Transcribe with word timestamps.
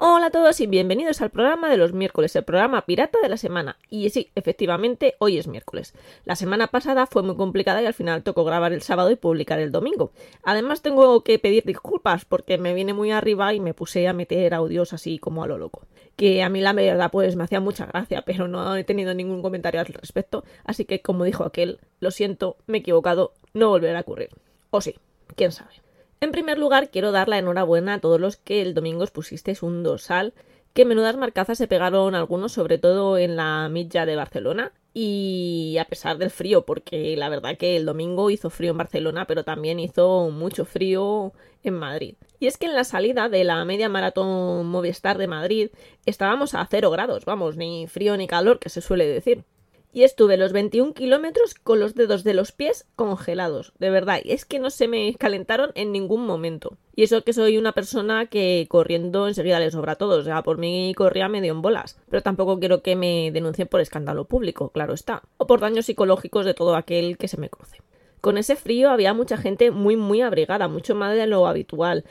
Hola 0.00 0.26
a 0.26 0.30
todos 0.30 0.60
y 0.60 0.68
bienvenidos 0.68 1.20
al 1.22 1.30
programa 1.30 1.68
de 1.68 1.76
los 1.76 1.92
miércoles, 1.92 2.36
el 2.36 2.44
programa 2.44 2.86
pirata 2.86 3.18
de 3.20 3.28
la 3.28 3.36
semana. 3.36 3.78
Y 3.90 4.08
sí, 4.10 4.30
efectivamente, 4.36 5.16
hoy 5.18 5.38
es 5.38 5.48
miércoles. 5.48 5.92
La 6.24 6.36
semana 6.36 6.68
pasada 6.68 7.08
fue 7.08 7.24
muy 7.24 7.34
complicada 7.34 7.82
y 7.82 7.86
al 7.86 7.94
final 7.94 8.22
tocó 8.22 8.44
grabar 8.44 8.72
el 8.72 8.82
sábado 8.82 9.10
y 9.10 9.16
publicar 9.16 9.58
el 9.58 9.72
domingo. 9.72 10.12
Además 10.44 10.82
tengo 10.82 11.24
que 11.24 11.40
pedir 11.40 11.64
disculpas 11.64 12.24
porque 12.24 12.58
me 12.58 12.74
viene 12.74 12.94
muy 12.94 13.10
arriba 13.10 13.52
y 13.54 13.58
me 13.58 13.74
puse 13.74 14.06
a 14.06 14.12
meter 14.12 14.54
audios 14.54 14.92
así 14.92 15.18
como 15.18 15.42
a 15.42 15.48
lo 15.48 15.58
loco. 15.58 15.82
Que 16.14 16.44
a 16.44 16.48
mí 16.48 16.60
la 16.60 16.72
verdad 16.74 17.10
pues 17.10 17.34
me 17.34 17.42
hacía 17.42 17.58
mucha 17.58 17.86
gracia, 17.86 18.22
pero 18.22 18.46
no 18.46 18.76
he 18.76 18.84
tenido 18.84 19.14
ningún 19.14 19.42
comentario 19.42 19.80
al 19.80 19.86
respecto. 19.86 20.44
Así 20.62 20.84
que 20.84 21.02
como 21.02 21.24
dijo 21.24 21.42
aquel, 21.42 21.80
lo 21.98 22.12
siento, 22.12 22.56
me 22.68 22.78
he 22.78 22.80
equivocado, 22.82 23.32
no 23.52 23.70
volverá 23.70 23.98
a 23.98 24.02
ocurrir. 24.02 24.28
O 24.70 24.80
sí, 24.80 24.94
quién 25.34 25.50
sabe. 25.50 25.87
En 26.20 26.32
primer 26.32 26.58
lugar, 26.58 26.90
quiero 26.90 27.12
dar 27.12 27.28
la 27.28 27.38
enhorabuena 27.38 27.94
a 27.94 28.00
todos 28.00 28.20
los 28.20 28.36
que 28.36 28.60
el 28.60 28.74
domingo 28.74 29.04
os 29.04 29.12
pusisteis 29.12 29.62
un 29.62 29.84
dorsal, 29.84 30.34
que 30.72 30.84
menudas 30.84 31.16
marcazas 31.16 31.58
se 31.58 31.68
pegaron 31.68 32.14
algunos, 32.16 32.52
sobre 32.52 32.78
todo 32.78 33.18
en 33.18 33.36
la 33.36 33.68
milla 33.68 34.04
de 34.04 34.16
Barcelona, 34.16 34.72
y 34.92 35.76
a 35.80 35.84
pesar 35.84 36.18
del 36.18 36.30
frío, 36.30 36.66
porque 36.66 37.16
la 37.16 37.28
verdad 37.28 37.56
que 37.56 37.76
el 37.76 37.86
domingo 37.86 38.30
hizo 38.30 38.50
frío 38.50 38.72
en 38.72 38.78
Barcelona, 38.78 39.26
pero 39.26 39.44
también 39.44 39.78
hizo 39.78 40.30
mucho 40.30 40.64
frío 40.64 41.32
en 41.62 41.74
Madrid. 41.74 42.16
Y 42.40 42.48
es 42.48 42.58
que 42.58 42.66
en 42.66 42.74
la 42.74 42.84
salida 42.84 43.28
de 43.28 43.44
la 43.44 43.64
media 43.64 43.88
maratón 43.88 44.66
Movistar 44.66 45.18
de 45.18 45.28
Madrid 45.28 45.70
estábamos 46.04 46.54
a 46.54 46.66
cero 46.68 46.90
grados, 46.90 47.24
vamos, 47.26 47.56
ni 47.56 47.86
frío 47.86 48.16
ni 48.16 48.26
calor, 48.26 48.58
que 48.58 48.70
se 48.70 48.80
suele 48.80 49.06
decir 49.06 49.44
y 49.92 50.02
estuve 50.02 50.36
los 50.36 50.52
21 50.52 50.92
kilómetros 50.92 51.54
con 51.54 51.80
los 51.80 51.94
dedos 51.94 52.22
de 52.22 52.34
los 52.34 52.52
pies 52.52 52.86
congelados. 52.94 53.72
De 53.78 53.90
verdad, 53.90 54.20
es 54.24 54.44
que 54.44 54.58
no 54.58 54.70
se 54.70 54.86
me 54.86 55.14
calentaron 55.14 55.70
en 55.74 55.92
ningún 55.92 56.26
momento. 56.26 56.76
Y 56.94 57.04
eso 57.04 57.22
que 57.22 57.32
soy 57.32 57.56
una 57.56 57.72
persona 57.72 58.26
que 58.26 58.66
corriendo 58.68 59.28
enseguida 59.28 59.60
le 59.60 59.70
sobra 59.70 59.96
todo. 59.96 60.18
O 60.18 60.22
sea, 60.22 60.42
por 60.42 60.58
mí 60.58 60.92
corría 60.96 61.28
medio 61.28 61.52
en 61.52 61.62
bolas. 61.62 61.98
Pero 62.10 62.22
tampoco 62.22 62.58
quiero 62.58 62.82
que 62.82 62.96
me 62.96 63.30
denuncien 63.32 63.68
por 63.68 63.80
escándalo 63.80 64.26
público, 64.26 64.70
claro 64.70 64.94
está. 64.94 65.22
O 65.38 65.46
por 65.46 65.60
daños 65.60 65.86
psicológicos 65.86 66.44
de 66.44 66.54
todo 66.54 66.76
aquel 66.76 67.16
que 67.16 67.28
se 67.28 67.40
me 67.40 67.48
cruce. 67.48 67.78
Con 68.20 68.36
ese 68.36 68.56
frío 68.56 68.90
había 68.90 69.14
mucha 69.14 69.36
gente 69.36 69.70
muy 69.70 69.96
muy 69.96 70.20
abrigada, 70.20 70.68
mucho 70.68 70.94
más 70.94 71.14
de 71.14 71.26
lo 71.26 71.46
habitual. 71.46 72.04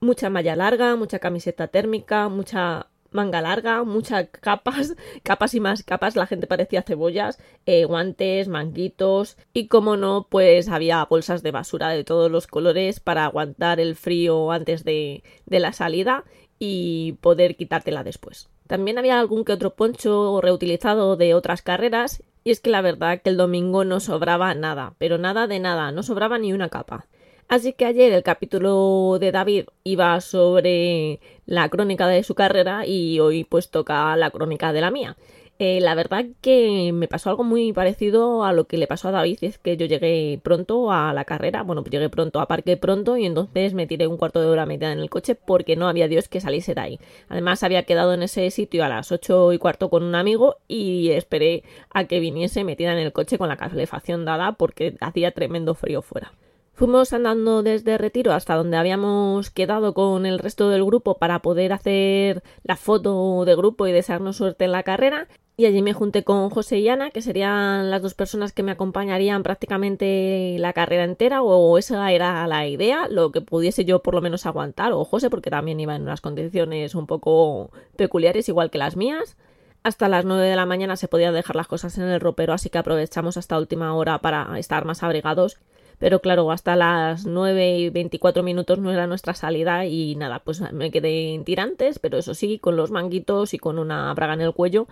Mucha 0.00 0.28
malla 0.28 0.56
larga, 0.56 0.96
mucha 0.96 1.20
camiseta 1.20 1.68
térmica, 1.68 2.28
mucha 2.28 2.88
manga 3.14 3.40
larga, 3.40 3.84
muchas 3.84 4.28
capas, 4.28 4.94
capas 5.22 5.54
y 5.54 5.60
más 5.60 5.82
capas, 5.82 6.16
la 6.16 6.26
gente 6.26 6.46
parecía 6.46 6.82
cebollas, 6.82 7.38
eh, 7.66 7.84
guantes, 7.84 8.48
manguitos 8.48 9.36
y 9.52 9.68
como 9.68 9.96
no, 9.96 10.26
pues 10.28 10.68
había 10.68 11.04
bolsas 11.04 11.42
de 11.42 11.50
basura 11.52 11.90
de 11.90 12.04
todos 12.04 12.30
los 12.30 12.46
colores 12.46 13.00
para 13.00 13.24
aguantar 13.24 13.80
el 13.80 13.96
frío 13.96 14.50
antes 14.50 14.84
de, 14.84 15.22
de 15.46 15.60
la 15.60 15.72
salida 15.72 16.24
y 16.58 17.12
poder 17.20 17.56
quitártela 17.56 18.04
después. 18.04 18.48
También 18.66 18.98
había 18.98 19.20
algún 19.20 19.44
que 19.44 19.52
otro 19.52 19.74
poncho 19.74 20.40
reutilizado 20.40 21.16
de 21.16 21.34
otras 21.34 21.62
carreras 21.62 22.22
y 22.44 22.50
es 22.50 22.60
que 22.60 22.70
la 22.70 22.82
verdad 22.82 23.20
que 23.22 23.30
el 23.30 23.36
domingo 23.36 23.84
no 23.84 24.00
sobraba 24.00 24.54
nada, 24.54 24.94
pero 24.98 25.18
nada 25.18 25.46
de 25.46 25.60
nada, 25.60 25.92
no 25.92 26.02
sobraba 26.02 26.38
ni 26.38 26.52
una 26.52 26.68
capa. 26.68 27.06
Así 27.48 27.72
que 27.72 27.84
ayer 27.84 28.12
el 28.12 28.22
capítulo 28.22 29.18
de 29.20 29.30
David 29.30 29.66
iba 29.84 30.20
sobre 30.20 31.20
la 31.46 31.68
crónica 31.68 32.08
de 32.08 32.22
su 32.22 32.34
carrera 32.34 32.86
y 32.86 33.20
hoy 33.20 33.44
pues 33.44 33.70
toca 33.70 34.16
la 34.16 34.30
crónica 34.30 34.72
de 34.72 34.80
la 34.80 34.90
mía. 34.90 35.16
Eh, 35.60 35.80
la 35.80 35.94
verdad 35.94 36.24
que 36.40 36.90
me 36.92 37.06
pasó 37.06 37.30
algo 37.30 37.44
muy 37.44 37.72
parecido 37.72 38.44
a 38.44 38.52
lo 38.52 38.64
que 38.64 38.76
le 38.76 38.88
pasó 38.88 39.08
a 39.08 39.12
David, 39.12 39.38
y 39.40 39.46
es 39.46 39.58
que 39.58 39.76
yo 39.76 39.86
llegué 39.86 40.40
pronto 40.42 40.90
a 40.90 41.12
la 41.12 41.24
carrera, 41.24 41.62
bueno, 41.62 41.84
llegué 41.84 42.08
pronto, 42.08 42.40
a 42.40 42.48
parque 42.48 42.76
pronto 42.76 43.16
y 43.16 43.24
entonces 43.24 43.72
me 43.72 43.86
tiré 43.86 44.08
un 44.08 44.16
cuarto 44.16 44.40
de 44.40 44.48
hora 44.48 44.66
metida 44.66 44.90
en 44.90 44.98
el 44.98 45.10
coche 45.10 45.36
porque 45.36 45.76
no 45.76 45.86
había 45.86 46.08
Dios 46.08 46.28
que 46.28 46.40
saliese 46.40 46.74
de 46.74 46.80
ahí. 46.80 47.00
Además 47.28 47.62
había 47.62 47.84
quedado 47.84 48.14
en 48.14 48.24
ese 48.24 48.50
sitio 48.50 48.84
a 48.84 48.88
las 48.88 49.12
ocho 49.12 49.52
y 49.52 49.58
cuarto 49.58 49.90
con 49.90 50.02
un 50.02 50.16
amigo 50.16 50.56
y 50.66 51.10
esperé 51.10 51.62
a 51.90 52.04
que 52.04 52.18
viniese 52.18 52.64
metida 52.64 52.92
en 52.92 52.98
el 52.98 53.12
coche 53.12 53.38
con 53.38 53.48
la 53.48 53.56
calefacción 53.56 54.24
dada 54.24 54.52
porque 54.52 54.96
hacía 55.00 55.30
tremendo 55.30 55.74
frío 55.74 56.02
fuera. 56.02 56.32
Fuimos 56.76 57.12
andando 57.12 57.62
desde 57.62 57.98
Retiro 57.98 58.32
hasta 58.32 58.56
donde 58.56 58.76
habíamos 58.76 59.48
quedado 59.50 59.94
con 59.94 60.26
el 60.26 60.40
resto 60.40 60.70
del 60.70 60.84
grupo 60.84 61.18
para 61.18 61.38
poder 61.38 61.72
hacer 61.72 62.42
la 62.64 62.74
foto 62.74 63.44
de 63.44 63.54
grupo 63.54 63.86
y 63.86 63.92
desearnos 63.92 64.38
suerte 64.38 64.64
en 64.64 64.72
la 64.72 64.82
carrera. 64.82 65.28
Y 65.56 65.66
allí 65.66 65.82
me 65.82 65.92
junté 65.92 66.24
con 66.24 66.50
José 66.50 66.78
y 66.80 66.88
Ana, 66.88 67.10
que 67.10 67.22
serían 67.22 67.92
las 67.92 68.02
dos 68.02 68.14
personas 68.14 68.52
que 68.52 68.64
me 68.64 68.72
acompañarían 68.72 69.44
prácticamente 69.44 70.56
la 70.58 70.72
carrera 70.72 71.04
entera, 71.04 71.42
o 71.42 71.78
esa 71.78 72.10
era 72.10 72.44
la 72.48 72.66
idea, 72.66 73.06
lo 73.08 73.30
que 73.30 73.40
pudiese 73.40 73.84
yo 73.84 74.02
por 74.02 74.16
lo 74.16 74.20
menos 74.20 74.44
aguantar, 74.44 74.92
o 74.92 75.04
José, 75.04 75.30
porque 75.30 75.50
también 75.50 75.78
iba 75.78 75.94
en 75.94 76.02
unas 76.02 76.20
condiciones 76.20 76.96
un 76.96 77.06
poco 77.06 77.70
peculiares, 77.94 78.48
igual 78.48 78.72
que 78.72 78.78
las 78.78 78.96
mías. 78.96 79.36
Hasta 79.84 80.08
las 80.08 80.24
9 80.24 80.44
de 80.44 80.56
la 80.56 80.66
mañana 80.66 80.96
se 80.96 81.06
podían 81.06 81.34
dejar 81.34 81.54
las 81.54 81.68
cosas 81.68 81.96
en 81.98 82.04
el 82.04 82.18
ropero, 82.18 82.52
así 82.52 82.68
que 82.68 82.78
aprovechamos 82.78 83.36
hasta 83.36 83.56
última 83.56 83.94
hora 83.94 84.18
para 84.18 84.58
estar 84.58 84.84
más 84.84 85.04
abrigados 85.04 85.58
pero 85.98 86.20
claro, 86.20 86.50
hasta 86.50 86.76
las 86.76 87.26
9 87.26 87.78
y 87.78 87.90
24 87.90 88.42
minutos 88.42 88.78
no 88.78 88.92
era 88.92 89.06
nuestra 89.06 89.34
salida 89.34 89.86
y 89.86 90.16
nada, 90.16 90.40
pues 90.40 90.60
me 90.72 90.90
quedé 90.90 91.34
en 91.34 91.44
tirantes, 91.44 91.98
pero 91.98 92.18
eso 92.18 92.34
sí, 92.34 92.58
con 92.58 92.76
los 92.76 92.90
manguitos 92.90 93.54
y 93.54 93.58
con 93.58 93.78
una 93.78 94.12
braga 94.14 94.34
en 94.34 94.40
el 94.42 94.52
cuello, 94.52 94.86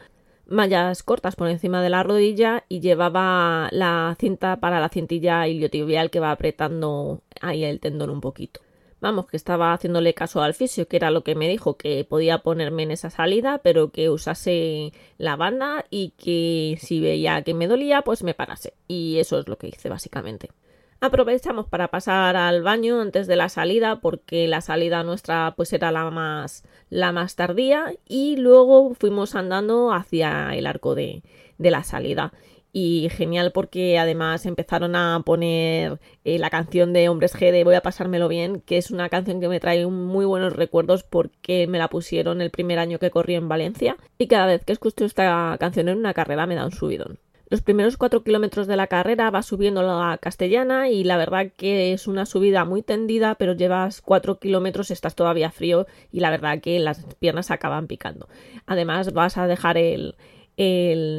mallas 0.47 1.03
cortas 1.03 1.37
por 1.37 1.49
encima 1.49 1.83
de 1.83 1.91
la 1.91 2.03
rodilla 2.03 2.65
y 2.69 2.81
llevaba 2.81 3.69
la 3.73 4.17
cinta 4.19 4.57
para 4.61 4.81
la 4.81 4.89
cintilla 4.89 5.47
iliotibial 5.49 6.11
que 6.11 6.21
va 6.21 6.31
apretando 6.31 7.23
ahí 7.41 7.65
el 7.65 7.81
tendón 7.81 8.11
un 8.11 8.21
poquito. 8.21 8.61
Vamos, 9.03 9.27
que 9.27 9.37
estaba 9.37 9.73
haciéndole 9.73 10.15
caso 10.15 10.43
al 10.43 10.55
fisio, 10.55 10.87
que 10.87 10.97
era 10.97 11.11
lo 11.11 11.25
que 11.25 11.35
me 11.35 11.49
dijo, 11.49 11.77
que 11.77 12.05
podía 12.05 12.39
ponerme 12.39 12.85
en 12.85 12.93
esa 12.93 13.11
salida, 13.11 13.59
pero 13.59 13.91
que 13.91 14.11
usase 14.11 14.93
la 15.19 15.35
banda 15.35 15.85
y 15.91 16.11
que 16.11 16.79
si 16.81 17.01
veía 17.01 17.43
que 17.43 17.53
me 17.53 17.67
dolía, 17.67 18.03
pues 18.03 18.23
me 18.23 18.33
parase. 18.33 18.75
Y 18.87 19.19
eso 19.19 19.41
es 19.41 19.49
lo 19.49 19.59
que 19.59 19.67
hice 19.67 19.89
básicamente. 19.89 20.51
Aprovechamos 21.05 21.67
para 21.67 21.89
pasar 21.89 22.37
al 22.37 22.63
baño 22.63 23.01
antes 23.01 23.27
de 23.27 23.35
la 23.35 23.49
salida 23.49 24.01
porque 24.01 24.47
la 24.47 24.61
salida 24.61 25.03
nuestra 25.03 25.53
pues 25.57 25.73
era 25.73 25.91
la 25.91 26.09
más 26.13 26.63
la 26.91 27.11
más 27.11 27.35
tardía 27.35 27.93
y 28.07 28.37
luego 28.37 28.95
fuimos 28.95 29.35
andando 29.35 29.93
hacia 29.93 30.55
el 30.55 30.65
arco 30.65 30.95
de, 30.95 31.25
de 31.59 31.71
la 31.73 31.83
salida 31.83 32.33
y 32.73 33.09
genial 33.11 33.51
porque 33.51 33.99
además 33.99 34.47
empezaron 34.47 34.95
a 34.95 35.21
poner 35.27 35.99
eh, 36.23 36.39
la 36.39 36.51
canción 36.51 36.93
de 36.93 37.09
Hombres 37.09 37.35
G 37.35 37.51
de 37.51 37.65
Voy 37.65 37.75
a 37.75 37.83
pasármelo 37.83 38.29
bien, 38.29 38.61
que 38.61 38.79
es 38.79 38.93
una 38.93 39.09
canción 39.09 39.41
que 39.41 39.49
me 39.49 39.59
trae 39.59 39.85
muy 39.89 40.25
buenos 40.25 40.53
recuerdos 40.53 41.03
porque 41.03 41.67
me 41.67 41.79
la 41.79 41.89
pusieron 41.89 42.41
el 42.41 42.53
primer 42.53 42.79
año 42.79 43.01
que 43.01 43.11
corrí 43.11 43.35
en 43.35 43.49
Valencia 43.49 43.97
y 44.19 44.29
cada 44.29 44.47
vez 44.47 44.65
que 44.65 44.73
escucho 44.73 45.05
esta 45.05 45.57
canción 45.59 45.89
en 45.89 45.99
una 45.99 46.15
carrera 46.15 46.47
me 46.47 46.55
da 46.55 46.65
un 46.65 46.71
subidón. 46.71 47.19
Los 47.53 47.61
primeros 47.61 47.99
cuatro 47.99 48.25
kilómetros 48.25 48.67
de 48.67 48.79
la 48.79 48.87
carrera 48.87 49.29
va 49.29 49.43
subiendo 49.43 49.83
la 49.83 50.17
castellana 50.17 50.89
y 50.89 51.05
la 51.05 51.19
verdad 51.19 51.53
que 51.55 51.93
es 51.93 52.07
una 52.07 52.25
subida 52.25 52.65
muy 52.65 52.81
tendida, 52.81 53.35
pero 53.35 53.53
llevas 53.53 54.01
cuatro 54.01 54.39
kilómetros, 54.39 54.91
estás 54.91 55.15
todavía 55.15 55.51
frío 55.51 55.87
y 56.11 56.21
la 56.21 56.31
verdad 56.31 56.63
que 56.63 56.79
las 56.79 57.05
piernas 57.17 57.51
acaban 57.51 57.89
picando. 57.89 58.27
Además 58.65 59.13
vas 59.13 59.37
a 59.37 59.47
dejar 59.47 59.77
el, 59.77 60.15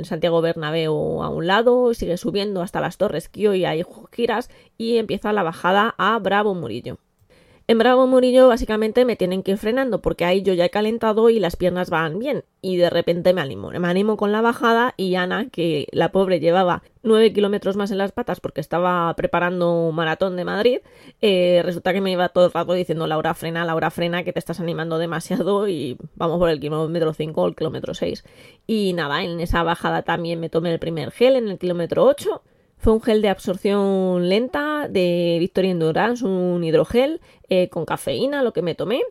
Santiago 0.06 0.42
Bernabéu 0.42 1.22
a 1.22 1.30
un 1.30 1.46
lado, 1.46 1.94
sigue 1.94 2.18
subiendo 2.18 2.64
hasta 2.64 2.82
las 2.82 2.98
Torres 2.98 3.30
Kio 3.30 3.54
y 3.54 3.66
ahí 3.66 3.84
giras 4.12 4.50
y 4.76 4.98
empieza 4.98 5.34
la 5.34 5.44
bajada 5.44 5.94
a 6.00 6.18
Bravo 6.18 6.56
Murillo. 6.56 6.98
En 7.66 7.78
Bravo 7.78 8.08
Murillo 8.08 8.50
básicamente 8.50 9.06
me 9.06 9.16
tienen 9.16 9.42
que 9.42 9.52
ir 9.52 9.58
frenando 9.58 10.02
porque 10.02 10.26
ahí 10.26 10.42
yo 10.42 10.54
ya 10.54 10.66
he 10.66 10.70
calentado 10.70 11.30
y 11.30 11.40
las 11.40 11.56
piernas 11.56 11.90
van 11.90 12.20
bien 12.20 12.44
y 12.62 12.76
de 12.76 12.90
repente 12.90 13.34
me 13.34 13.40
animo. 13.40 13.72
Me 13.72 13.88
animo 13.88 14.18
con 14.18 14.34
la 14.34 14.42
bajada 14.42 14.94
y 14.98 15.16
Ana, 15.16 15.48
que 15.50 15.88
la 15.94 16.12
pobre 16.12 16.42
llevaba 16.42 16.84
nueve 17.04 17.32
kilómetros 17.32 17.78
más 17.78 17.90
en 17.92 18.00
las 18.00 18.12
patas 18.12 18.42
porque 18.42 18.60
estaba 18.60 19.14
preparando 19.16 19.88
un 19.88 19.96
maratón 19.96 20.36
de 20.36 20.44
Madrid, 20.44 20.80
eh, 21.22 21.62
resulta 21.64 21.94
que 21.94 22.02
me 22.02 22.12
iba 22.12 22.28
todo 22.28 22.48
el 22.48 22.52
rato 22.52 22.74
diciendo 22.74 23.08
Laura 23.08 23.34
frena, 23.34 23.64
Laura 23.64 23.92
frena, 23.92 24.26
que 24.26 24.34
te 24.34 24.40
estás 24.40 24.60
animando 24.60 24.98
demasiado 24.98 25.70
y 25.70 25.98
vamos 26.16 26.40
por 26.40 26.50
el 26.50 26.60
kilómetro 26.60 27.14
5 27.14 27.42
o 27.42 27.48
el 27.48 27.56
kilómetro 27.56 27.94
6. 27.94 28.26
Y 28.68 28.92
nada, 28.92 29.24
en 29.24 29.40
esa 29.40 29.64
bajada 29.64 30.02
también 30.02 30.42
me 30.42 30.50
tomé 30.50 30.74
el 30.74 30.80
primer 30.80 31.12
gel 31.12 31.38
en 31.38 31.48
el 31.48 31.58
kilómetro 31.58 32.04
8 32.04 32.44
fue 32.84 32.92
un 32.92 33.02
gel 33.02 33.22
de 33.22 33.30
absorción 33.30 34.28
lenta 34.28 34.90
de 34.90 35.38
Victoria 35.40 35.72
Endurance, 35.72 36.26
un 36.26 36.62
hidrogel 36.66 37.22
eh, 37.48 37.70
con 37.70 37.86
cafeína, 37.86 38.44
lo 38.44 38.52
que 38.52 38.62
me 38.62 38.76
tomé. 38.76 39.04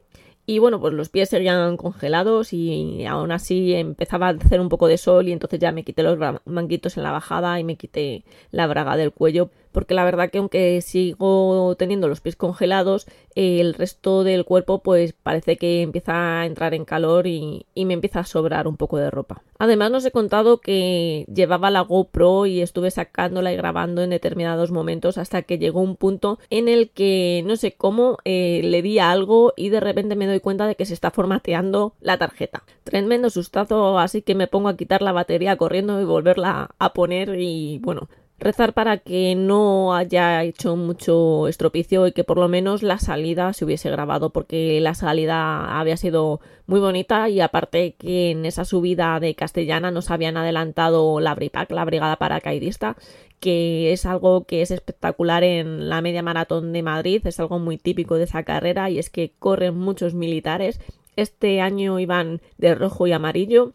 Y 0.44 0.58
bueno, 0.58 0.78
pues 0.78 0.92
los 0.92 1.08
pies 1.08 1.30
seguían 1.30 1.78
congelados 1.78 2.52
y 2.52 3.06
aún 3.06 3.32
así 3.32 3.72
empezaba 3.74 4.28
a 4.28 4.30
hacer 4.32 4.60
un 4.60 4.68
poco 4.68 4.88
de 4.88 4.98
sol 4.98 5.26
y 5.26 5.32
entonces 5.32 5.58
ya 5.58 5.72
me 5.72 5.84
quité 5.84 6.02
los 6.02 6.18
manguitos 6.44 6.98
en 6.98 7.02
la 7.02 7.12
bajada 7.12 7.58
y 7.60 7.64
me 7.64 7.76
quité 7.76 8.24
la 8.50 8.66
braga 8.66 8.98
del 8.98 9.10
cuello 9.10 9.48
porque 9.72 9.94
la 9.94 10.04
verdad 10.04 10.30
que 10.30 10.38
aunque 10.38 10.80
sigo 10.82 11.74
teniendo 11.76 12.08
los 12.08 12.20
pies 12.20 12.36
congelados, 12.36 13.06
el 13.34 13.74
resto 13.74 14.24
del 14.24 14.44
cuerpo 14.44 14.80
pues 14.80 15.14
parece 15.14 15.56
que 15.56 15.82
empieza 15.82 16.40
a 16.40 16.46
entrar 16.46 16.74
en 16.74 16.84
calor 16.84 17.26
y, 17.26 17.66
me 17.74 17.94
empieza 17.94 18.20
a 18.20 18.24
sobrar 18.24 18.68
un 18.68 18.76
poco 18.76 18.96
de 18.98 19.10
ropa. 19.10 19.42
Además 19.58 19.90
nos 19.90 20.04
he 20.04 20.12
contado 20.12 20.58
que 20.58 21.26
llevaba 21.32 21.70
la 21.70 21.80
GoPro 21.80 22.46
y 22.46 22.60
estuve 22.60 22.90
sacándola 22.90 23.52
y 23.52 23.56
grabando 23.56 24.02
en 24.02 24.10
determinados 24.10 24.70
momentos 24.70 25.18
hasta 25.18 25.42
que 25.42 25.58
llegó 25.58 25.80
un 25.80 25.96
punto 25.96 26.38
en 26.50 26.68
el 26.68 26.90
que 26.90 27.42
no 27.44 27.56
sé 27.56 27.72
cómo 27.72 28.18
eh, 28.24 28.60
le 28.62 28.82
di 28.82 28.98
algo 28.98 29.52
y 29.56 29.70
de 29.70 29.80
repente 29.80 30.16
me 30.16 30.26
doy 30.26 30.40
cuenta 30.40 30.66
de 30.66 30.76
que 30.76 30.86
se 30.86 30.94
está 30.94 31.10
formateando 31.10 31.94
la 32.00 32.18
tarjeta. 32.18 32.64
Tremendo 32.84 33.30
sustazo, 33.30 33.98
así 33.98 34.22
que 34.22 34.34
me 34.34 34.46
pongo 34.46 34.68
a 34.68 34.76
quitar 34.76 35.02
la 35.02 35.12
batería 35.12 35.56
corriendo 35.56 36.00
y 36.00 36.04
volverla 36.04 36.70
a 36.78 36.92
poner 36.92 37.34
y 37.40 37.78
bueno, 37.78 38.08
rezar 38.42 38.74
para 38.74 38.98
que 38.98 39.34
no 39.34 39.94
haya 39.94 40.42
hecho 40.44 40.76
mucho 40.76 41.48
estropicio 41.48 42.06
y 42.06 42.12
que 42.12 42.24
por 42.24 42.38
lo 42.38 42.48
menos 42.48 42.82
la 42.82 42.98
salida 42.98 43.52
se 43.52 43.64
hubiese 43.64 43.90
grabado 43.90 44.30
porque 44.30 44.80
la 44.80 44.94
salida 44.94 45.78
había 45.78 45.96
sido 45.96 46.40
muy 46.66 46.80
bonita 46.80 47.28
y 47.28 47.40
aparte 47.40 47.94
que 47.94 48.30
en 48.30 48.44
esa 48.44 48.64
subida 48.64 49.18
de 49.20 49.34
Castellana 49.34 49.90
nos 49.90 50.10
habían 50.10 50.36
adelantado 50.36 51.20
la 51.20 51.34
BRIPAC, 51.34 51.70
la 51.70 51.84
Brigada 51.84 52.16
Paracaidista, 52.16 52.96
que 53.40 53.92
es 53.92 54.06
algo 54.06 54.44
que 54.44 54.62
es 54.62 54.70
espectacular 54.70 55.44
en 55.44 55.88
la 55.88 56.00
media 56.00 56.22
maratón 56.22 56.72
de 56.72 56.82
Madrid, 56.82 57.26
es 57.26 57.40
algo 57.40 57.58
muy 57.58 57.78
típico 57.78 58.16
de 58.16 58.24
esa 58.24 58.44
carrera 58.44 58.90
y 58.90 58.98
es 58.98 59.10
que 59.10 59.32
corren 59.38 59.76
muchos 59.76 60.14
militares. 60.14 60.80
Este 61.16 61.60
año 61.60 61.98
iban 61.98 62.40
de 62.58 62.74
rojo 62.74 63.06
y 63.06 63.12
amarillo 63.12 63.74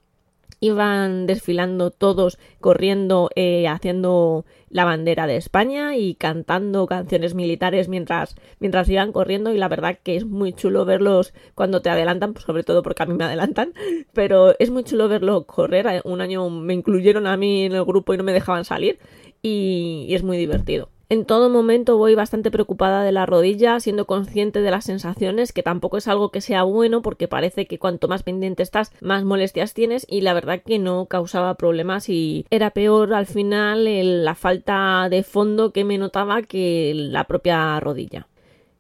iban 0.60 1.28
desfilando 1.28 1.92
todos 1.92 2.40
corriendo 2.60 3.30
eh, 3.36 3.68
haciendo 3.68 4.46
la 4.70 4.86
bandera 4.86 5.28
de 5.28 5.38
España 5.38 5.96
y 5.96 6.16
cantando 6.16 6.88
canciones 6.88 7.36
militares 7.36 7.88
mientras 7.88 8.36
mientras 8.60 8.90
iban 8.90 9.12
corriendo. 9.12 9.54
Y 9.54 9.58
la 9.58 9.68
verdad 9.68 10.00
que 10.02 10.16
es 10.16 10.26
muy 10.26 10.54
chulo 10.54 10.86
verlos 10.86 11.34
cuando 11.56 11.82
te 11.82 11.90
adelantan 11.90 12.34
pues 12.34 12.46
sobre 12.46 12.64
todo 12.64 12.84
porque 12.84 13.04
a 13.04 13.06
mí 13.06 13.14
me 13.14 13.26
adelantan 13.26 13.74
pero 14.14 14.56
es 14.60 14.70
muy 14.70 14.84
chulo 14.84 15.08
verlo 15.08 15.46
correr. 15.46 16.02
Un 16.06 16.22
año 16.22 16.50
me 16.50 16.74
incluyeron 16.74 17.28
a 17.28 17.38
mí 17.38 17.66
en 17.66 17.74
el 17.74 17.86
grupo 17.86 18.14
y 18.14 18.18
no 18.18 18.24
me 18.24 18.34
dejaban 18.34 18.66
salir 18.66 19.00
y 19.42 20.08
es 20.12 20.24
muy 20.24 20.38
divertido 20.38 20.90
en 21.10 21.26
todo 21.26 21.50
momento 21.50 21.98
voy 21.98 22.16
bastante 22.16 22.52
preocupada 22.52 23.04
de 23.04 23.12
la 23.12 23.26
rodilla, 23.26 23.80
siendo 23.80 24.06
consciente 24.06 24.62
de 24.62 24.72
las 24.72 24.86
sensaciones, 24.86 25.54
que 25.54 25.64
tampoco 25.64 25.98
es 25.98 26.08
algo 26.08 26.32
que 26.32 26.42
sea 26.42 26.64
bueno 26.64 27.02
porque 27.02 27.28
parece 27.28 27.66
que 27.66 27.80
cuanto 27.80 28.08
más 28.08 28.24
pendiente 28.24 28.64
estás, 28.64 28.92
más 29.00 29.24
molestias 29.24 29.74
tienes 29.74 30.06
y 30.10 30.22
la 30.22 30.34
verdad 30.34 30.62
que 30.66 30.80
no 30.80 31.06
causaba 31.06 31.56
problemas 31.56 32.10
y 32.10 32.46
era 32.50 32.72
peor 32.72 33.14
al 33.14 33.26
final 33.26 33.86
la 34.26 34.36
falta 34.36 35.08
de 35.10 35.24
fondo 35.24 35.72
que 35.72 35.86
me 35.86 35.98
notaba 35.98 36.42
que 36.42 36.92
la 36.96 37.24
propia 37.24 37.80
rodilla. 37.80 38.28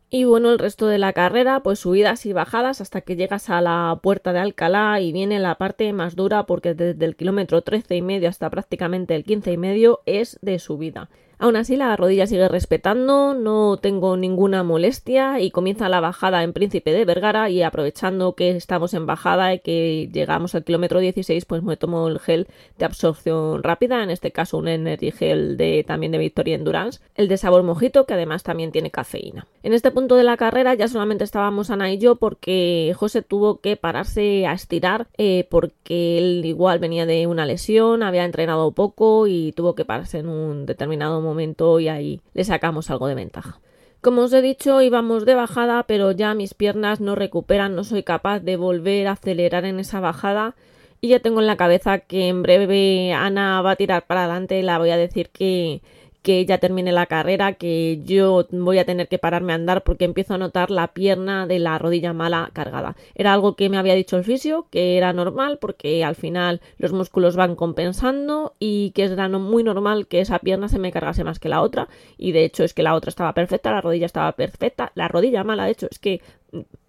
Y 0.09 0.23
bueno, 0.23 0.51
el 0.51 0.59
resto 0.59 0.87
de 0.87 0.99
la 0.99 1.11
carrera, 1.11 1.61
pues 1.61 1.79
subidas 1.79 2.25
y 2.25 2.31
bajadas 2.31 2.79
hasta 2.79 3.01
que 3.01 3.17
llegas 3.17 3.49
a 3.49 3.59
la 3.59 3.99
puerta 4.01 4.31
de 4.31 4.39
Alcalá 4.39 5.01
y 5.01 5.11
viene 5.11 5.37
la 5.39 5.55
parte 5.55 5.91
más 5.91 6.15
dura 6.15 6.45
porque 6.45 6.73
desde 6.73 7.03
el 7.03 7.17
kilómetro 7.17 7.61
13 7.61 7.97
y 7.97 8.01
medio 8.01 8.29
hasta 8.29 8.49
prácticamente 8.49 9.15
el 9.15 9.25
15 9.25 9.51
y 9.51 9.57
medio 9.57 9.99
es 10.05 10.39
de 10.41 10.59
subida. 10.59 11.09
Aún 11.39 11.55
así, 11.55 11.75
la 11.75 11.95
rodilla 11.95 12.25
sigue 12.25 12.47
respetando, 12.47 13.35
no 13.35 13.77
tengo 13.77 14.17
ninguna 14.17 14.63
molestia 14.63 15.39
y 15.39 15.51
comienza 15.51 15.87
la 15.87 15.99
bajada 15.99 16.41
en 16.41 16.51
Príncipe 16.51 16.91
de 16.91 17.05
Vergara 17.05 17.51
y 17.51 17.61
aprovechando 17.61 18.33
que 18.33 18.49
estamos 18.49 18.95
en 18.95 19.05
bajada 19.05 19.53
y 19.53 19.59
que 19.59 20.09
llegamos 20.11 20.55
al 20.55 20.63
kilómetro 20.63 20.99
16, 20.99 21.45
pues 21.45 21.61
me 21.61 21.77
tomo 21.77 22.07
el 22.07 22.17
gel 22.17 22.47
de 22.79 22.85
absorción 22.85 23.61
rápida, 23.61 24.01
en 24.01 24.09
este 24.09 24.31
caso 24.31 24.57
un 24.57 24.67
Energy 24.67 25.11
Gel 25.11 25.57
de, 25.57 25.83
también 25.85 26.11
de 26.11 26.17
Victoria 26.17 26.55
Endurance, 26.55 27.01
el 27.13 27.27
de 27.27 27.37
sabor 27.37 27.61
mojito 27.61 28.07
que 28.07 28.15
además 28.15 28.41
también 28.41 28.71
tiene 28.71 28.89
cafeína. 28.89 29.45
En 29.61 29.73
este 29.73 29.91
punto 29.91 30.15
de 30.15 30.23
la 30.23 30.37
carrera 30.37 30.73
ya 30.73 30.87
solamente 30.87 31.23
estábamos 31.23 31.69
Ana 31.69 31.91
y 31.91 31.99
yo 31.99 32.15
porque 32.15 32.95
José 32.97 33.21
tuvo 33.21 33.59
que 33.59 33.75
pararse 33.75 34.47
a 34.47 34.53
estirar 34.53 35.05
eh, 35.19 35.45
porque 35.51 36.17
él 36.17 36.41
igual 36.45 36.79
venía 36.79 37.05
de 37.05 37.27
una 37.27 37.45
lesión, 37.45 38.01
había 38.01 38.25
entrenado 38.25 38.71
poco 38.71 39.27
y 39.27 39.51
tuvo 39.51 39.75
que 39.75 39.85
pararse 39.85 40.17
en 40.17 40.29
un 40.29 40.65
determinado 40.65 41.21
momento 41.21 41.26
momento 41.27 41.79
y 41.79 41.87
ahí 41.87 42.21
le 42.33 42.43
sacamos 42.43 42.89
algo 42.89 43.07
de 43.07 43.15
ventaja. 43.15 43.59
Como 44.01 44.21
os 44.21 44.33
he 44.33 44.41
dicho, 44.41 44.81
íbamos 44.81 45.25
de 45.25 45.35
bajada, 45.35 45.83
pero 45.83 46.11
ya 46.11 46.33
mis 46.33 46.53
piernas 46.53 47.01
no 47.01 47.15
recuperan, 47.15 47.75
no 47.75 47.83
soy 47.83 48.03
capaz 48.03 48.39
de 48.39 48.55
volver 48.55 49.07
a 49.07 49.13
acelerar 49.13 49.65
en 49.65 49.79
esa 49.79 49.99
bajada 49.99 50.55
y 51.01 51.09
ya 51.09 51.19
tengo 51.19 51.41
en 51.41 51.47
la 51.47 51.57
cabeza 51.57 51.99
que 51.99 52.27
en 52.27 52.41
breve 52.41 53.13
Ana 53.13 53.61
va 53.61 53.71
a 53.71 53.75
tirar 53.75 54.05
para 54.07 54.25
adelante, 54.25 54.61
la 54.63 54.77
voy 54.77 54.89
a 54.89 54.97
decir 54.97 55.29
que 55.29 55.81
que 56.27 56.45
ya 56.45 56.57
termine 56.57 56.91
la 56.91 57.05
carrera, 57.05 57.53
que 57.53 58.01
yo 58.03 58.45
voy 58.51 58.79
a 58.79 58.85
tener 58.85 59.07
que 59.07 59.17
pararme 59.17 59.53
a 59.53 59.55
andar 59.55 59.85
porque 59.85 60.03
empiezo 60.03 60.33
a 60.33 60.37
notar 60.37 60.71
la 60.71 60.89
pierna 60.89 61.47
de 61.47 61.57
la 61.57 61.77
rodilla 61.77 62.11
mala 62.11 62.49
cargada. 62.51 62.97
Era 63.15 63.31
algo 63.31 63.55
que 63.55 63.69
me 63.69 63.77
había 63.77 63.93
dicho 63.93 64.17
el 64.17 64.25
fisio, 64.25 64.67
que 64.69 64.97
era 64.97 65.13
normal 65.13 65.57
porque 65.57 66.03
al 66.03 66.15
final 66.15 66.59
los 66.79 66.91
músculos 66.91 67.37
van 67.37 67.55
compensando 67.55 68.55
y 68.59 68.91
que 68.91 69.05
era 69.05 69.29
muy 69.29 69.63
normal 69.63 70.07
que 70.07 70.19
esa 70.19 70.39
pierna 70.39 70.67
se 70.67 70.79
me 70.79 70.91
cargase 70.91 71.23
más 71.23 71.39
que 71.39 71.47
la 71.47 71.61
otra 71.61 71.87
y 72.17 72.33
de 72.33 72.43
hecho 72.43 72.65
es 72.65 72.73
que 72.73 72.83
la 72.83 72.93
otra 72.93 73.07
estaba 73.07 73.33
perfecta, 73.33 73.71
la 73.71 73.79
rodilla 73.79 74.05
estaba 74.05 74.33
perfecta, 74.33 74.91
la 74.95 75.07
rodilla 75.07 75.45
mala 75.45 75.63
de 75.63 75.71
hecho 75.71 75.87
es 75.89 75.97
que 75.97 76.19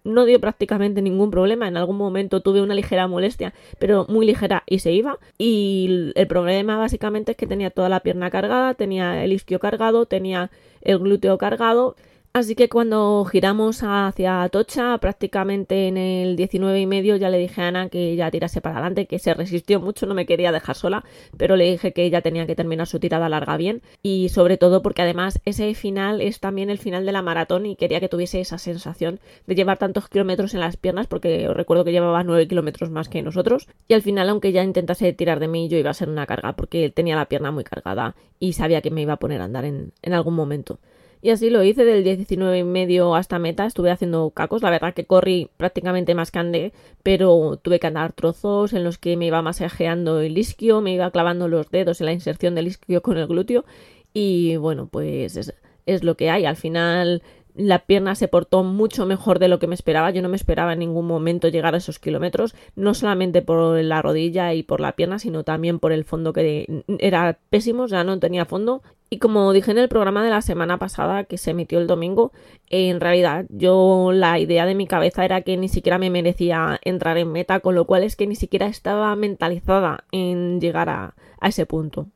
no 0.03 0.25
dio 0.25 0.39
prácticamente 0.39 1.01
ningún 1.01 1.31
problema. 1.31 1.67
En 1.67 1.77
algún 1.77 1.97
momento 1.97 2.41
tuve 2.41 2.61
una 2.61 2.73
ligera 2.73 3.07
molestia, 3.07 3.53
pero 3.79 4.05
muy 4.09 4.25
ligera 4.25 4.63
y 4.65 4.79
se 4.79 4.91
iba. 4.91 5.19
Y 5.37 6.11
el 6.15 6.27
problema 6.27 6.77
básicamente 6.77 7.31
es 7.31 7.37
que 7.37 7.47
tenía 7.47 7.69
toda 7.69 7.89
la 7.89 7.99
pierna 7.99 8.29
cargada, 8.29 8.73
tenía 8.73 9.23
el 9.23 9.33
isquio 9.33 9.59
cargado, 9.59 10.05
tenía 10.05 10.51
el 10.81 10.99
glúteo 10.99 11.37
cargado 11.37 11.95
Así 12.31 12.53
que 12.53 12.69
cuando 12.69 13.25
giramos 13.25 13.81
hacia 13.81 14.43
Atocha, 14.43 14.95
prácticamente 14.99 15.87
en 15.87 15.97
el 15.97 16.35
19 16.35 16.79
y 16.79 16.85
medio, 16.85 17.15
ya 17.15 17.27
le 17.31 17.39
dije 17.39 17.59
a 17.63 17.69
Ana 17.69 17.89
que 17.89 18.15
ya 18.15 18.29
tirase 18.29 18.61
para 18.61 18.75
adelante, 18.75 19.07
que 19.07 19.17
se 19.17 19.33
resistió 19.33 19.81
mucho, 19.81 20.05
no 20.05 20.13
me 20.13 20.27
quería 20.27 20.51
dejar 20.51 20.75
sola, 20.75 21.03
pero 21.37 21.55
le 21.55 21.71
dije 21.71 21.91
que 21.91 22.03
ella 22.03 22.21
tenía 22.21 22.45
que 22.45 22.55
terminar 22.55 22.85
su 22.85 22.99
tirada 22.99 23.29
larga 23.29 23.57
bien 23.57 23.81
y 24.03 24.29
sobre 24.29 24.57
todo 24.57 24.83
porque 24.83 25.01
además 25.01 25.41
ese 25.45 25.73
final 25.73 26.21
es 26.21 26.39
también 26.39 26.69
el 26.69 26.77
final 26.77 27.03
de 27.03 27.13
la 27.13 27.23
maratón 27.23 27.65
y 27.65 27.75
quería 27.75 27.99
que 27.99 28.09
tuviese 28.09 28.39
esa 28.39 28.59
sensación 28.59 29.19
de 29.47 29.55
llevar 29.55 29.79
tantos 29.79 30.07
kilómetros 30.07 30.53
en 30.53 30.59
las 30.59 30.77
piernas 30.77 31.07
porque 31.07 31.49
os 31.49 31.57
recuerdo 31.57 31.83
que 31.83 31.91
llevaba 31.91 32.23
9 32.23 32.47
kilómetros 32.47 32.91
más 32.91 33.09
que 33.09 33.23
nosotros 33.23 33.67
y 33.87 33.95
al 33.95 34.03
final 34.03 34.29
aunque 34.29 34.51
ya 34.51 34.63
intentase 34.63 35.11
tirar 35.13 35.39
de 35.39 35.47
mí 35.47 35.67
yo 35.67 35.79
iba 35.79 35.89
a 35.89 35.95
ser 35.95 36.09
una 36.09 36.27
carga 36.27 36.55
porque 36.55 36.91
tenía 36.91 37.15
la 37.15 37.25
pierna 37.25 37.49
muy 37.49 37.63
cargada 37.63 38.15
y 38.39 38.53
sabía 38.53 38.81
que 38.81 38.91
me 38.91 39.01
iba 39.01 39.13
a 39.13 39.19
poner 39.19 39.41
a 39.41 39.45
andar 39.45 39.65
en, 39.65 39.93
en 40.03 40.13
algún 40.13 40.35
momento. 40.35 40.79
Y 41.21 41.31
así 41.31 41.49
lo 41.49 41.63
hice 41.63 41.83
del 41.83 42.03
19 42.03 42.59
y 42.59 42.63
medio 42.63 43.15
hasta 43.15 43.39
meta. 43.39 43.65
Estuve 43.65 43.91
haciendo 43.91 44.29
cacos. 44.31 44.61
La 44.61 44.69
verdad 44.69 44.93
que 44.93 45.05
corrí 45.05 45.49
prácticamente 45.57 46.15
más 46.15 46.31
que 46.31 46.39
andé, 46.39 46.73
pero 47.03 47.57
tuve 47.61 47.79
que 47.79 47.87
andar 47.87 48.13
trozos 48.13 48.73
en 48.73 48.83
los 48.83 48.97
que 48.97 49.17
me 49.17 49.25
iba 49.25 49.41
masajeando 49.41 50.21
el 50.21 50.37
isquio, 50.37 50.81
me 50.81 50.93
iba 50.93 51.11
clavando 51.11 51.47
los 51.47 51.69
dedos 51.71 51.99
en 51.99 52.05
la 52.05 52.13
inserción 52.13 52.55
del 52.55 52.67
isquio 52.67 53.01
con 53.01 53.17
el 53.17 53.27
glúteo. 53.27 53.65
Y 54.13 54.55
bueno, 54.57 54.87
pues 54.87 55.35
es, 55.35 55.53
es 55.85 56.03
lo 56.03 56.15
que 56.15 56.29
hay. 56.29 56.45
Al 56.45 56.55
final 56.55 57.21
la 57.55 57.79
pierna 57.79 58.15
se 58.15 58.29
portó 58.29 58.63
mucho 58.63 59.05
mejor 59.05 59.39
de 59.39 59.49
lo 59.49 59.59
que 59.59 59.67
me 59.67 59.75
esperaba. 59.75 60.11
Yo 60.11 60.21
no 60.21 60.29
me 60.29 60.37
esperaba 60.37 60.73
en 60.73 60.79
ningún 60.79 61.05
momento 61.05 61.49
llegar 61.49 61.75
a 61.75 61.79
esos 61.79 61.99
kilómetros, 61.99 62.55
no 62.75 62.93
solamente 62.93 63.41
por 63.41 63.83
la 63.83 64.01
rodilla 64.01 64.53
y 64.53 64.63
por 64.63 64.79
la 64.79 64.93
pierna, 64.93 65.19
sino 65.19 65.43
también 65.43 65.79
por 65.79 65.91
el 65.91 66.05
fondo 66.05 66.31
que 66.31 66.83
era 66.99 67.39
pésimo, 67.49 67.87
ya 67.87 68.05
no 68.05 68.17
tenía 68.19 68.45
fondo. 68.45 68.81
Y 69.11 69.17
como 69.17 69.51
dije 69.53 69.71
en 69.71 69.79
el 69.79 69.89
programa 69.89 70.23
de 70.23 70.29
la 70.29 70.41
semana 70.41 70.77
pasada 70.77 71.23
que 71.23 71.39
se 71.39 71.51
emitió 71.51 71.79
el 71.79 71.87
domingo, 71.87 72.31
en 72.69 72.99
realidad 72.99 73.45
yo 73.49 74.11
la 74.13 74.37
idea 74.37 74.67
de 74.67 74.75
mi 74.75 74.85
cabeza 74.85 75.25
era 75.25 75.41
que 75.41 75.57
ni 75.57 75.67
siquiera 75.67 75.97
me 75.97 76.11
merecía 76.11 76.79
entrar 76.83 77.17
en 77.17 77.31
meta, 77.31 77.59
con 77.59 77.73
lo 77.73 77.85
cual 77.85 78.03
es 78.03 78.15
que 78.15 78.27
ni 78.27 78.35
siquiera 78.35 78.67
estaba 78.67 79.15
mentalizada 79.15 80.03
en 80.11 80.61
llegar 80.61 80.89
a, 80.89 81.15
ese 81.41 81.65
punto. 81.65 82.07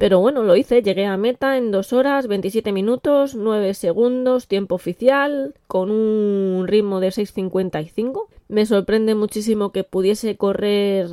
Pero 0.00 0.18
bueno, 0.18 0.44
lo 0.44 0.56
hice, 0.56 0.82
llegué 0.82 1.04
a 1.04 1.18
meta 1.18 1.58
en 1.58 1.70
2 1.70 1.92
horas, 1.92 2.26
27 2.26 2.72
minutos, 2.72 3.34
9 3.34 3.74
segundos, 3.74 4.48
tiempo 4.48 4.76
oficial, 4.76 5.54
con 5.66 5.90
un 5.90 6.66
ritmo 6.66 7.00
de 7.00 7.08
6.55. 7.08 8.28
Me 8.48 8.64
sorprende 8.64 9.14
muchísimo 9.14 9.72
que 9.72 9.84
pudiese 9.84 10.38
correr, 10.38 11.06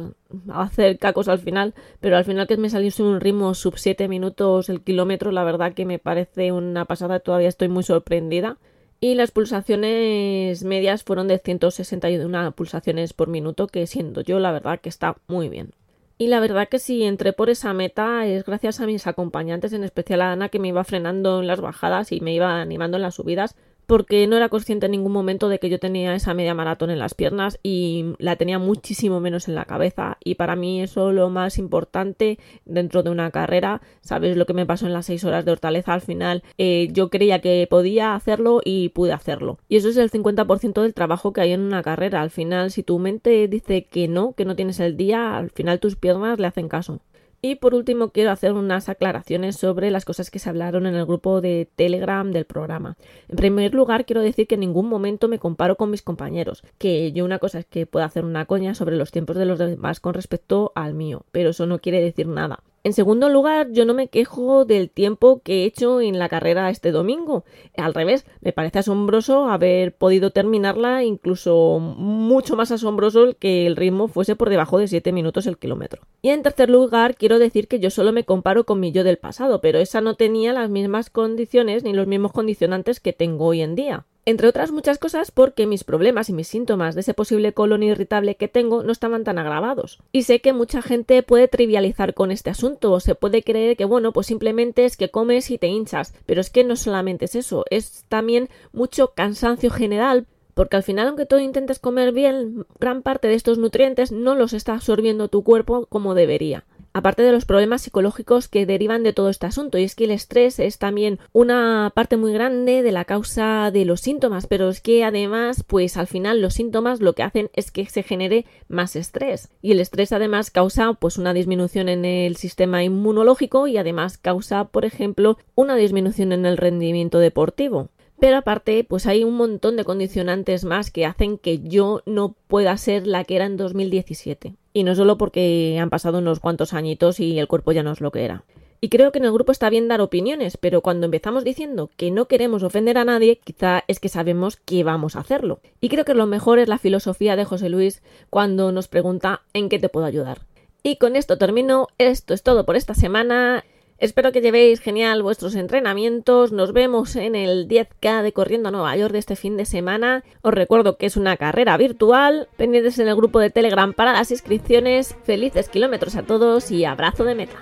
hacer 0.47 0.99
cacos 0.99 1.27
al 1.27 1.39
final, 1.39 1.73
pero 1.99 2.15
al 2.15 2.23
final 2.23 2.47
que 2.47 2.55
me 2.55 2.69
saliese 2.69 3.03
un 3.03 3.19
ritmo 3.19 3.53
sub 3.55 3.77
7 3.77 4.07
minutos 4.07 4.69
el 4.69 4.79
kilómetro, 4.79 5.33
la 5.33 5.43
verdad 5.43 5.73
que 5.73 5.83
me 5.83 5.99
parece 5.99 6.53
una 6.53 6.85
pasada, 6.85 7.19
todavía 7.19 7.49
estoy 7.49 7.67
muy 7.67 7.83
sorprendida. 7.83 8.57
Y 9.01 9.15
las 9.15 9.31
pulsaciones 9.31 10.63
medias 10.63 11.03
fueron 11.03 11.27
de 11.27 11.39
161 11.39 12.53
pulsaciones 12.53 13.11
por 13.11 13.27
minuto, 13.27 13.67
que 13.67 13.85
siendo 13.85 14.21
yo 14.21 14.39
la 14.39 14.53
verdad 14.53 14.79
que 14.79 14.87
está 14.87 15.17
muy 15.27 15.49
bien. 15.49 15.73
Y 16.19 16.27
la 16.27 16.39
verdad 16.39 16.67
que 16.67 16.79
si 16.79 17.03
entré 17.03 17.31
por 17.31 17.49
esa 17.49 17.73
meta 17.73 18.25
es 18.25 18.43
gracias 18.43 18.79
a 18.79 18.87
mis 18.87 19.05
acompañantes, 19.05 19.71
en 19.73 19.83
especial 19.83 20.21
a 20.21 20.31
Ana, 20.31 20.49
que 20.49 20.57
me 20.57 20.69
iba 20.69 20.83
frenando 20.83 21.41
en 21.41 21.47
las 21.47 21.61
bajadas 21.61 22.11
y 22.11 22.21
me 22.21 22.33
iba 22.33 22.59
animando 22.59 22.97
en 22.97 23.03
las 23.03 23.15
subidas, 23.15 23.55
porque 23.87 24.27
no 24.27 24.35
era 24.35 24.49
consciente 24.49 24.85
en 24.85 24.91
ningún 24.91 25.13
momento 25.13 25.49
de 25.49 25.59
que 25.59 25.69
yo 25.69 25.79
tenía 25.79 26.13
esa 26.13 26.33
media 26.33 26.53
maratón 26.53 26.91
en 26.91 26.99
las 26.99 27.13
piernas 27.13 27.57
y 27.63 28.13
la 28.19 28.35
tenía 28.35 28.59
muchísimo 28.59 29.21
menos 29.21 29.47
en 29.47 29.55
la 29.55 29.65
cabeza. 29.65 30.17
Y 30.23 30.35
para 30.35 30.55
mí 30.55 30.81
eso 30.81 31.13
lo 31.13 31.29
más 31.29 31.57
importante 31.57 32.37
dentro 32.65 33.01
de 33.01 33.09
una 33.09 33.31
carrera, 33.31 33.81
sabes 34.01 34.35
lo 34.35 34.45
que 34.45 34.53
me 34.53 34.65
pasó 34.65 34.85
en 34.85 34.93
las 34.93 35.05
seis 35.05 35.23
horas 35.23 35.45
de 35.45 35.51
hortaleza 35.51 35.93
al 35.93 36.01
final, 36.01 36.43
eh, 36.57 36.89
yo 36.91 37.09
creía 37.09 37.39
que 37.39 37.65
podía 37.69 38.13
hacerlo 38.13 38.61
y 38.63 38.89
pude 38.89 39.13
hacerlo. 39.13 39.57
Y 39.69 39.77
eso 39.77 39.87
es 39.87 39.97
el 39.97 40.11
50% 40.11 40.81
del 40.81 40.93
trabajo 40.93 41.31
que 41.31 41.41
hay 41.41 41.53
en 41.53 41.61
una 41.61 41.81
carrera, 41.81 42.21
al 42.21 42.29
final 42.29 42.71
si 42.71 42.83
tu 42.83 42.99
mente 42.99 43.47
dice 43.47 43.85
que 43.85 44.09
no, 44.09 44.33
que 44.33 44.43
no 44.43 44.55
tienes 44.55 44.81
el 44.81 44.97
día, 44.97 45.37
al 45.37 45.49
final 45.49 45.79
tus 45.79 45.95
piernas 45.95 46.39
le 46.39 46.47
hacen 46.47 46.67
caso. 46.67 46.99
Y 47.41 47.55
por 47.55 47.75
último 47.75 48.09
quiero 48.09 48.31
hacer 48.31 48.53
unas 48.53 48.89
aclaraciones 48.89 49.57
sobre 49.57 49.91
las 49.91 50.05
cosas 50.05 50.31
que 50.31 50.39
se 50.39 50.49
hablaron 50.49 50.87
en 50.87 50.95
el 50.95 51.05
grupo 51.05 51.39
de 51.39 51.69
Telegram 51.75 52.31
del 52.31 52.45
programa. 52.45 52.97
En 53.29 53.35
primer 53.35 53.75
lugar 53.75 54.05
quiero 54.05 54.21
decir 54.21 54.47
que 54.47 54.55
en 54.55 54.61
ningún 54.61 54.89
momento 54.89 55.27
me 55.27 55.37
comparo 55.37 55.75
con 55.75 55.91
mis 55.91 56.01
compañeros, 56.01 56.63
que 56.79 57.11
yo 57.11 57.25
una 57.25 57.37
cosa 57.39 57.59
es 57.59 57.65
que 57.65 57.85
puedo 57.85 58.05
hacer 58.05 58.25
una 58.25 58.45
coña 58.45 58.73
sobre 58.73 58.95
los 58.97 59.11
tiempos 59.11 59.35
de 59.35 59.45
los 59.45 59.59
demás 59.59 59.99
con 59.99 60.15
respecto 60.15 60.71
al 60.73 60.95
mío, 60.95 61.25
pero 61.31 61.51
eso 61.51 61.67
no 61.67 61.79
quiere 61.79 62.01
decir 62.01 62.27
nada. 62.27 62.63
En 62.83 62.93
segundo 62.93 63.27
lugar, 63.29 63.71
yo 63.71 63.85
no 63.85 63.93
me 63.93 64.07
quejo 64.07 64.63
del 64.63 64.89
tiempo 64.89 65.41
que 65.43 65.63
he 65.63 65.65
hecho 65.65 65.99
en 65.99 66.19
la 66.19 66.29
carrera 66.29 66.69
este 66.69 66.91
domingo. 66.91 67.43
Al 67.75 67.93
revés, 67.93 68.25
me 68.39 68.53
parece 68.53 68.79
asombroso 68.79 69.49
haber 69.49 69.95
podido 69.95 70.31
terminarla, 70.31 71.03
incluso 71.03 71.79
mucho 71.79 72.55
más 72.55 72.71
asombroso 72.71 73.35
que 73.37 73.67
el 73.67 73.75
ritmo 73.75 74.07
fuese 74.07 74.35
por 74.35 74.49
debajo 74.49 74.77
de 74.77 74.87
7 74.87 75.11
minutos 75.11 75.47
el 75.47 75.57
kilómetro. 75.57 76.03
Y 76.21 76.29
en 76.29 76.43
tercer 76.43 76.69
lugar, 76.69 77.15
quiero 77.15 77.39
decir 77.39 77.67
que 77.67 77.79
yo 77.79 77.89
solo 77.89 78.13
me 78.13 78.23
comparo 78.23 78.65
con 78.65 78.79
mi 78.79 78.91
yo 78.91 79.03
del 79.03 79.17
pasado, 79.17 79.59
pero 79.59 79.79
esa 79.79 79.99
no 79.99 80.15
tenía 80.15 80.53
las 80.53 80.69
mismas 80.69 81.09
condiciones 81.09 81.83
ni 81.83 81.93
los 81.93 82.07
mismos 82.07 82.31
condicionantes 82.31 82.99
que 82.99 83.11
tengo 83.11 83.47
hoy 83.47 83.61
en 83.61 83.75
día 83.75 84.05
entre 84.27 84.49
otras 84.49 84.73
muchas 84.73 84.97
cosas 84.97 85.31
porque 85.31 85.65
mis 85.65 85.85
problemas 85.85 86.27
y 86.27 86.33
mis 86.33 86.49
síntomas 86.49 86.95
de 86.95 87.01
ese 87.01 87.13
posible 87.13 87.53
colon 87.53 87.81
irritable 87.81 88.35
que 88.35 88.49
tengo 88.49 88.83
no 88.83 88.91
estaban 88.91 89.23
tan 89.23 89.39
agravados. 89.39 89.99
Y 90.11 90.23
sé 90.23 90.41
que 90.41 90.51
mucha 90.51 90.81
gente 90.81 91.23
puede 91.23 91.47
trivializar 91.47 92.13
con 92.13 92.31
este 92.31 92.49
asunto, 92.49 92.91
o 92.91 92.99
se 92.99 93.15
puede 93.15 93.41
creer 93.41 93.77
que 93.77 93.85
bueno, 93.85 94.11
pues 94.11 94.27
simplemente 94.27 94.83
es 94.83 94.97
que 94.97 95.11
comes 95.11 95.49
y 95.49 95.57
te 95.57 95.67
hinchas, 95.67 96.13
pero 96.25 96.41
es 96.41 96.49
que 96.49 96.65
no 96.65 96.75
solamente 96.75 97.23
es 97.23 97.35
eso, 97.35 97.63
es 97.69 98.03
también 98.09 98.49
mucho 98.73 99.13
cansancio 99.15 99.71
general 99.71 100.27
porque 100.53 100.75
al 100.75 100.83
final 100.83 101.07
aunque 101.07 101.25
tú 101.25 101.37
intentes 101.37 101.79
comer 101.79 102.11
bien, 102.11 102.65
gran 102.81 103.03
parte 103.03 103.29
de 103.29 103.35
estos 103.35 103.57
nutrientes 103.57 104.11
no 104.11 104.35
los 104.35 104.51
está 104.51 104.73
absorbiendo 104.73 105.29
tu 105.29 105.43
cuerpo 105.43 105.85
como 105.85 106.15
debería 106.15 106.65
aparte 106.97 107.21
de 107.21 107.31
los 107.31 107.45
problemas 107.45 107.83
psicológicos 107.83 108.47
que 108.47 108.65
derivan 108.65 109.03
de 109.03 109.13
todo 109.13 109.29
este 109.29 109.45
asunto. 109.45 109.77
Y 109.77 109.83
es 109.83 109.93
que 109.93 110.05
el 110.05 110.11
estrés 110.11 110.57
es 110.59 110.79
también 110.79 111.19
una 111.31 111.91
parte 111.93 112.17
muy 112.17 112.33
grande 112.33 112.81
de 112.81 112.91
la 112.91 113.05
causa 113.05 113.69
de 113.69 113.85
los 113.85 114.01
síntomas, 114.01 114.47
pero 114.47 114.69
es 114.69 114.81
que 114.81 115.03
además, 115.03 115.63
pues 115.63 115.95
al 115.95 116.07
final 116.07 116.41
los 116.41 116.55
síntomas 116.55 116.99
lo 116.99 117.13
que 117.13 117.21
hacen 117.21 117.51
es 117.53 117.69
que 117.69 117.85
se 117.85 118.01
genere 118.01 118.45
más 118.67 118.95
estrés. 118.95 119.49
Y 119.61 119.73
el 119.73 119.79
estrés 119.79 120.11
además 120.11 120.49
causa 120.49 120.93
pues 120.93 121.19
una 121.19 121.33
disminución 121.33 121.87
en 121.87 122.03
el 122.03 122.35
sistema 122.35 122.83
inmunológico 122.83 123.67
y 123.67 123.77
además 123.77 124.17
causa, 124.17 124.65
por 124.65 124.83
ejemplo, 124.83 125.37
una 125.53 125.75
disminución 125.75 126.31
en 126.31 126.47
el 126.47 126.57
rendimiento 126.57 127.19
deportivo. 127.19 127.89
Pero 128.19 128.37
aparte, 128.37 128.83
pues 128.83 129.05
hay 129.05 129.23
un 129.23 129.35
montón 129.35 129.77
de 129.77 129.85
condicionantes 129.85 130.65
más 130.65 130.89
que 130.89 131.05
hacen 131.05 131.37
que 131.37 131.59
yo 131.59 132.01
no 132.05 132.35
pueda 132.47 132.75
ser 132.77 133.05
la 133.05 133.23
que 133.23 133.35
era 133.35 133.45
en 133.45 133.57
2017. 133.57 134.55
Y 134.73 134.83
no 134.83 134.95
solo 134.95 135.17
porque 135.17 135.77
han 135.79 135.89
pasado 135.89 136.17
unos 136.17 136.39
cuantos 136.39 136.73
añitos 136.73 137.19
y 137.19 137.37
el 137.37 137.47
cuerpo 137.47 137.71
ya 137.71 137.83
no 137.83 137.91
es 137.91 138.01
lo 138.01 138.11
que 138.11 138.25
era. 138.25 138.43
Y 138.79 138.89
creo 138.89 139.11
que 139.11 139.17
en 139.17 139.25
el 139.25 139.31
grupo 139.31 139.51
está 139.51 139.69
bien 139.69 139.87
dar 139.87 140.01
opiniones, 140.01 140.57
pero 140.57 140.81
cuando 140.81 141.05
empezamos 141.05 141.43
diciendo 141.43 141.89
que 141.97 142.11
no 142.11 142.27
queremos 142.27 142.61
ofender 142.61 142.97
a 142.99 143.05
nadie, 143.05 143.39
quizá 143.43 143.83
es 143.87 143.99
que 143.99 144.09
sabemos 144.09 144.55
que 144.57 144.83
vamos 144.83 145.15
a 145.15 145.19
hacerlo. 145.19 145.59
Y 145.81 145.89
creo 145.89 146.05
que 146.05 146.13
lo 146.13 146.27
mejor 146.27 146.59
es 146.59 146.67
la 146.67 146.77
filosofía 146.77 147.35
de 147.35 147.45
José 147.45 147.69
Luis 147.69 148.03
cuando 148.29 148.71
nos 148.71 148.87
pregunta 148.87 149.41
en 149.53 149.69
qué 149.69 149.79
te 149.79 149.89
puedo 149.89 150.05
ayudar. 150.05 150.41
Y 150.83 150.97
con 150.97 151.15
esto 151.15 151.37
termino, 151.37 151.87
esto 151.97 152.33
es 152.35 152.43
todo 152.43 152.65
por 152.65 152.75
esta 152.75 152.93
semana. 152.93 153.63
Espero 153.99 154.31
que 154.31 154.41
llevéis 154.41 154.79
genial 154.79 155.23
vuestros 155.23 155.55
entrenamientos. 155.55 156.51
Nos 156.51 156.71
vemos 156.71 157.15
en 157.15 157.35
el 157.35 157.67
10K 157.67 158.21
de 158.21 158.31
Corriendo 158.31 158.69
a 158.69 158.71
Nueva 158.71 158.95
York 158.95 159.11
de 159.11 159.19
este 159.19 159.35
fin 159.35 159.57
de 159.57 159.65
semana. 159.65 160.23
Os 160.43 160.53
recuerdo 160.53 160.97
que 160.97 161.07
es 161.07 161.17
una 161.17 161.35
carrera 161.35 161.75
virtual. 161.77 162.47
Pendientes 162.57 162.99
en 162.99 163.07
el 163.07 163.15
grupo 163.15 163.39
de 163.39 163.49
Telegram 163.49 163.93
para 163.93 164.13
las 164.13 164.29
inscripciones. 164.29 165.15
Felices 165.23 165.67
kilómetros 165.67 166.15
a 166.15 166.23
todos 166.23 166.69
y 166.69 166.85
abrazo 166.85 167.23
de 167.23 167.35
meta. 167.35 167.57